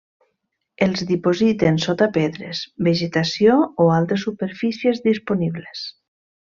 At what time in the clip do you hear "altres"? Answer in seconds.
4.01-4.27